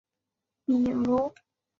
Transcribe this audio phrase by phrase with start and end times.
[0.65, 1.31] 比如